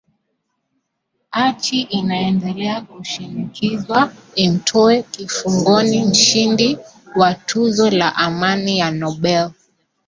[1.33, 6.77] archi inaendelea kushinikizwa imtoe kifungoni mshindi
[7.15, 9.51] wa tuzo la amani ya nobel